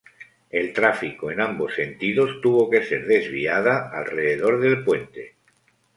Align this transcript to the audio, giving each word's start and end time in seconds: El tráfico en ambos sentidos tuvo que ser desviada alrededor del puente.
El 0.49 0.73
tráfico 0.73 1.29
en 1.29 1.41
ambos 1.41 1.75
sentidos 1.75 2.41
tuvo 2.41 2.71
que 2.71 2.81
ser 2.83 3.05
desviada 3.05 3.91
alrededor 3.91 4.59
del 4.59 4.83
puente. 4.83 5.35